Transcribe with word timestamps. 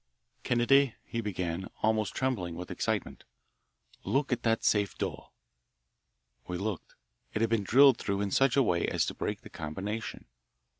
"Kennedy," 0.43 0.95
he 1.03 1.21
began, 1.21 1.67
almost 1.83 2.15
trembling 2.15 2.55
with 2.55 2.71
excitement, 2.71 3.23
"look 4.03 4.31
at 4.31 4.41
that 4.41 4.63
safe 4.63 4.97
door." 4.97 5.29
We 6.47 6.57
looked. 6.57 6.95
It 7.35 7.41
had 7.41 7.51
been 7.51 7.61
drilled 7.61 7.99
through 7.99 8.21
in 8.21 8.31
such 8.31 8.57
a 8.57 8.63
way 8.63 8.87
as 8.87 9.05
to 9.05 9.13
break 9.13 9.41
the 9.41 9.49
combination. 9.51 10.25